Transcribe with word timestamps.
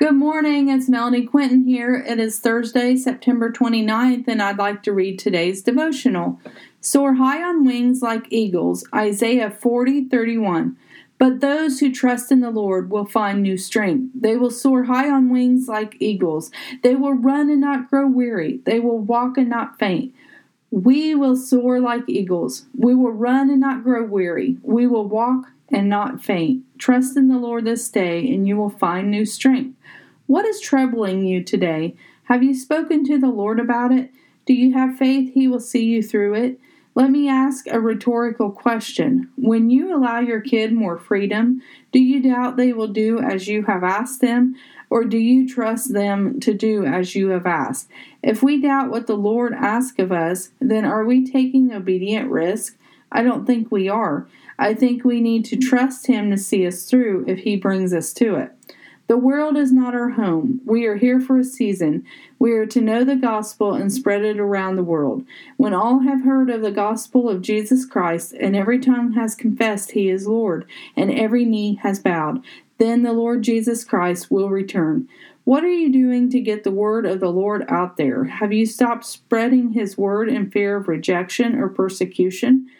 Good 0.00 0.14
morning, 0.14 0.70
it's 0.70 0.88
Melanie 0.88 1.26
Quinton 1.26 1.64
here. 1.64 1.94
It 1.94 2.18
is 2.18 2.38
Thursday, 2.38 2.96
September 2.96 3.52
29th, 3.52 4.28
and 4.28 4.40
I'd 4.40 4.56
like 4.56 4.82
to 4.84 4.94
read 4.94 5.18
today's 5.18 5.60
devotional. 5.60 6.40
Soar 6.80 7.16
high 7.16 7.42
on 7.42 7.66
wings 7.66 8.00
like 8.00 8.32
eagles, 8.32 8.82
Isaiah 8.94 9.50
40 9.50 10.08
31. 10.08 10.78
But 11.18 11.40
those 11.40 11.80
who 11.80 11.92
trust 11.92 12.32
in 12.32 12.40
the 12.40 12.50
Lord 12.50 12.90
will 12.90 13.04
find 13.04 13.42
new 13.42 13.58
strength. 13.58 14.12
They 14.14 14.38
will 14.38 14.50
soar 14.50 14.84
high 14.84 15.10
on 15.10 15.28
wings 15.28 15.68
like 15.68 15.98
eagles. 16.00 16.50
They 16.82 16.94
will 16.94 17.12
run 17.12 17.50
and 17.50 17.60
not 17.60 17.90
grow 17.90 18.06
weary. 18.08 18.62
They 18.64 18.80
will 18.80 19.00
walk 19.00 19.36
and 19.36 19.50
not 19.50 19.78
faint. 19.78 20.14
We 20.70 21.14
will 21.14 21.36
soar 21.36 21.80
like 21.80 22.04
eagles. 22.08 22.66
We 22.76 22.94
will 22.94 23.12
run 23.12 23.50
and 23.50 23.60
not 23.60 23.82
grow 23.82 24.04
weary. 24.04 24.56
We 24.62 24.86
will 24.86 25.06
walk 25.06 25.46
and 25.68 25.88
not 25.88 26.22
faint. 26.22 26.64
Trust 26.78 27.16
in 27.16 27.28
the 27.28 27.38
Lord 27.38 27.64
this 27.64 27.88
day, 27.88 28.32
and 28.32 28.46
you 28.46 28.56
will 28.56 28.70
find 28.70 29.10
new 29.10 29.26
strength. 29.26 29.76
What 30.26 30.44
is 30.44 30.60
troubling 30.60 31.24
you 31.24 31.42
today? 31.42 31.96
Have 32.24 32.44
you 32.44 32.54
spoken 32.54 33.04
to 33.06 33.18
the 33.18 33.28
Lord 33.28 33.58
about 33.58 33.90
it? 33.90 34.10
Do 34.46 34.52
you 34.52 34.72
have 34.74 34.96
faith 34.96 35.34
He 35.34 35.48
will 35.48 35.60
see 35.60 35.84
you 35.84 36.02
through 36.02 36.34
it? 36.34 36.60
Let 36.94 37.10
me 37.10 37.28
ask 37.28 37.66
a 37.68 37.80
rhetorical 37.80 38.50
question. 38.50 39.30
When 39.36 39.70
you 39.70 39.96
allow 39.96 40.18
your 40.18 40.40
kid 40.40 40.72
more 40.72 40.98
freedom, 40.98 41.62
do 41.92 42.00
you 42.00 42.20
doubt 42.20 42.56
they 42.56 42.72
will 42.72 42.88
do 42.88 43.20
as 43.20 43.46
you 43.46 43.62
have 43.64 43.84
asked 43.84 44.20
them, 44.20 44.56
or 44.90 45.04
do 45.04 45.16
you 45.16 45.48
trust 45.48 45.92
them 45.92 46.40
to 46.40 46.52
do 46.52 46.84
as 46.84 47.14
you 47.14 47.28
have 47.28 47.46
asked? 47.46 47.88
If 48.24 48.42
we 48.42 48.60
doubt 48.60 48.90
what 48.90 49.06
the 49.06 49.16
Lord 49.16 49.52
asks 49.54 50.00
of 50.00 50.10
us, 50.10 50.50
then 50.60 50.84
are 50.84 51.04
we 51.04 51.24
taking 51.24 51.72
obedient 51.72 52.28
risk? 52.28 52.76
I 53.12 53.22
don't 53.22 53.46
think 53.46 53.70
we 53.70 53.88
are. 53.88 54.26
I 54.58 54.74
think 54.74 55.04
we 55.04 55.20
need 55.20 55.44
to 55.46 55.56
trust 55.56 56.08
Him 56.08 56.30
to 56.32 56.36
see 56.36 56.66
us 56.66 56.84
through 56.84 57.24
if 57.28 57.40
He 57.40 57.54
brings 57.54 57.94
us 57.94 58.12
to 58.14 58.34
it. 58.34 58.52
The 59.10 59.16
world 59.16 59.56
is 59.56 59.72
not 59.72 59.92
our 59.92 60.10
home. 60.10 60.60
We 60.64 60.86
are 60.86 60.94
here 60.94 61.18
for 61.18 61.36
a 61.36 61.42
season. 61.42 62.04
We 62.38 62.52
are 62.52 62.66
to 62.66 62.80
know 62.80 63.02
the 63.02 63.16
gospel 63.16 63.72
and 63.72 63.92
spread 63.92 64.24
it 64.24 64.38
around 64.38 64.76
the 64.76 64.84
world. 64.84 65.24
When 65.56 65.74
all 65.74 65.98
have 65.98 66.22
heard 66.22 66.48
of 66.48 66.62
the 66.62 66.70
gospel 66.70 67.28
of 67.28 67.42
Jesus 67.42 67.84
Christ, 67.84 68.34
and 68.38 68.54
every 68.54 68.78
tongue 68.78 69.14
has 69.14 69.34
confessed 69.34 69.90
He 69.90 70.08
is 70.08 70.28
Lord, 70.28 70.64
and 70.94 71.10
every 71.10 71.44
knee 71.44 71.80
has 71.82 71.98
bowed, 71.98 72.44
then 72.78 73.02
the 73.02 73.12
Lord 73.12 73.42
Jesus 73.42 73.82
Christ 73.82 74.30
will 74.30 74.48
return. 74.48 75.08
What 75.42 75.64
are 75.64 75.68
you 75.68 75.90
doing 75.90 76.30
to 76.30 76.38
get 76.38 76.62
the 76.62 76.70
word 76.70 77.04
of 77.04 77.18
the 77.18 77.32
Lord 77.32 77.64
out 77.68 77.96
there? 77.96 78.22
Have 78.22 78.52
you 78.52 78.64
stopped 78.64 79.04
spreading 79.04 79.72
His 79.72 79.98
word 79.98 80.28
in 80.28 80.52
fear 80.52 80.76
of 80.76 80.86
rejection 80.86 81.56
or 81.56 81.68
persecution? 81.68 82.70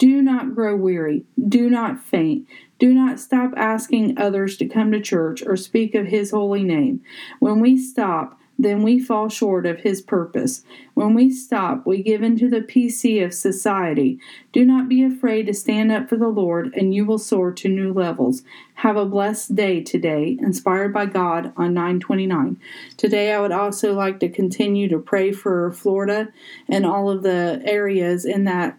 Do 0.00 0.22
not 0.22 0.54
grow 0.54 0.76
weary. 0.76 1.26
Do 1.38 1.68
not 1.68 2.02
faint. 2.02 2.48
Do 2.78 2.94
not 2.94 3.20
stop 3.20 3.52
asking 3.54 4.16
others 4.16 4.56
to 4.56 4.66
come 4.66 4.90
to 4.92 5.00
church 5.00 5.42
or 5.46 5.58
speak 5.58 5.94
of 5.94 6.06
His 6.06 6.30
holy 6.30 6.62
name. 6.62 7.02
When 7.38 7.60
we 7.60 7.76
stop, 7.76 8.40
then 8.58 8.82
we 8.82 8.98
fall 8.98 9.28
short 9.28 9.66
of 9.66 9.80
His 9.80 10.00
purpose. 10.00 10.64
When 10.94 11.12
we 11.12 11.30
stop, 11.30 11.86
we 11.86 12.02
give 12.02 12.22
into 12.22 12.48
the 12.48 12.62
PC 12.62 13.22
of 13.22 13.34
society. 13.34 14.18
Do 14.52 14.64
not 14.64 14.88
be 14.88 15.04
afraid 15.04 15.46
to 15.48 15.52
stand 15.52 15.92
up 15.92 16.08
for 16.08 16.16
the 16.16 16.28
Lord, 16.28 16.72
and 16.74 16.94
you 16.94 17.04
will 17.04 17.18
soar 17.18 17.52
to 17.52 17.68
new 17.68 17.92
levels. 17.92 18.42
Have 18.76 18.96
a 18.96 19.04
blessed 19.04 19.54
day 19.54 19.82
today, 19.82 20.38
inspired 20.40 20.94
by 20.94 21.04
God 21.04 21.52
on 21.58 21.74
929. 21.74 22.58
Today, 22.96 23.34
I 23.34 23.40
would 23.40 23.52
also 23.52 23.92
like 23.92 24.18
to 24.20 24.30
continue 24.30 24.88
to 24.88 24.98
pray 24.98 25.30
for 25.30 25.70
Florida 25.72 26.30
and 26.70 26.86
all 26.86 27.10
of 27.10 27.22
the 27.22 27.60
areas 27.66 28.24
in 28.24 28.44
that. 28.44 28.78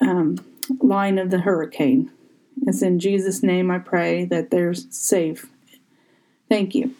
Um, 0.00 0.38
line 0.80 1.18
of 1.18 1.30
the 1.30 1.40
hurricane. 1.40 2.10
It's 2.66 2.82
in 2.82 2.98
Jesus' 2.98 3.42
name 3.42 3.70
I 3.70 3.78
pray 3.78 4.24
that 4.26 4.50
they're 4.50 4.74
safe. 4.74 5.46
Thank 6.48 6.74
you. 6.74 6.94